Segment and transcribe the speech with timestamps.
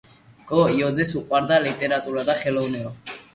[0.51, 2.97] გო-იოძეის უყვარდა ლიტერატურა და ხელოვნება.